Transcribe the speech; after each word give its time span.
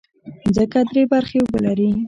مځکه 0.43 0.79
درې 0.89 1.03
برخې 1.11 1.37
اوبه 1.41 1.59
لري. 1.65 1.89